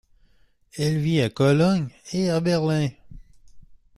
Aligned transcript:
Elle 0.77 0.97
vit 0.97 1.21
à 1.21 1.29
Cologne 1.29 1.89
et 2.11 2.31
à 2.31 2.39
Berlin. 2.39 2.89